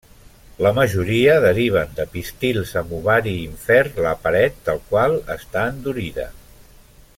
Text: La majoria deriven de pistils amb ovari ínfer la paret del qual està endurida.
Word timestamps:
La 0.67 0.69
majoria 0.77 1.35
deriven 1.43 1.91
de 1.99 2.05
pistils 2.15 2.73
amb 2.81 2.97
ovari 3.01 3.35
ínfer 3.43 3.81
la 4.07 4.15
paret 4.25 4.59
del 4.71 4.83
qual 4.89 5.19
està 5.39 5.69
endurida. 5.77 6.29